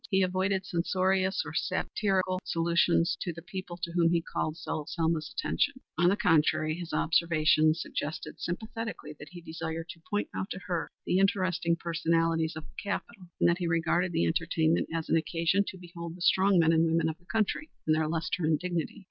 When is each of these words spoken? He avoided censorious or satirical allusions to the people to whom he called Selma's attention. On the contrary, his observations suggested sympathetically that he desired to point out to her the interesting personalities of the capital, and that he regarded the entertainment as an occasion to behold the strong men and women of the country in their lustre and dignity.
He 0.09 0.23
avoided 0.23 0.65
censorious 0.65 1.43
or 1.45 1.53
satirical 1.53 2.39
allusions 2.55 3.15
to 3.21 3.31
the 3.31 3.43
people 3.43 3.77
to 3.83 3.91
whom 3.91 4.11
he 4.11 4.19
called 4.19 4.57
Selma's 4.57 5.31
attention. 5.31 5.75
On 5.95 6.09
the 6.09 6.15
contrary, 6.17 6.73
his 6.73 6.91
observations 6.91 7.83
suggested 7.83 8.39
sympathetically 8.41 9.15
that 9.19 9.29
he 9.29 9.41
desired 9.41 9.89
to 9.89 10.01
point 10.09 10.27
out 10.35 10.49
to 10.49 10.59
her 10.65 10.89
the 11.05 11.19
interesting 11.19 11.75
personalities 11.75 12.55
of 12.55 12.63
the 12.63 12.81
capital, 12.81 13.27
and 13.39 13.47
that 13.47 13.59
he 13.59 13.67
regarded 13.67 14.11
the 14.11 14.25
entertainment 14.25 14.89
as 14.91 15.07
an 15.07 15.17
occasion 15.17 15.65
to 15.67 15.77
behold 15.77 16.15
the 16.15 16.21
strong 16.21 16.57
men 16.57 16.71
and 16.73 16.83
women 16.87 17.07
of 17.07 17.19
the 17.19 17.25
country 17.25 17.69
in 17.85 17.93
their 17.93 18.07
lustre 18.07 18.43
and 18.43 18.57
dignity. 18.57 18.99